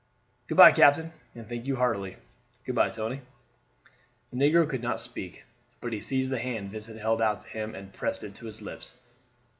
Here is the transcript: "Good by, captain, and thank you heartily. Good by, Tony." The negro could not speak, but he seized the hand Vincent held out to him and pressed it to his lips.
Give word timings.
"Good 0.47 0.57
by, 0.57 0.71
captain, 0.71 1.11
and 1.35 1.47
thank 1.47 1.67
you 1.67 1.75
heartily. 1.75 2.17
Good 2.65 2.73
by, 2.73 2.89
Tony." 2.89 3.21
The 4.33 4.37
negro 4.37 4.67
could 4.67 4.81
not 4.81 4.99
speak, 4.99 5.43
but 5.79 5.93
he 5.93 6.01
seized 6.01 6.31
the 6.31 6.39
hand 6.39 6.71
Vincent 6.71 6.97
held 6.99 7.21
out 7.21 7.41
to 7.41 7.47
him 7.49 7.75
and 7.75 7.93
pressed 7.93 8.23
it 8.23 8.33
to 8.33 8.47
his 8.47 8.63
lips. 8.63 8.95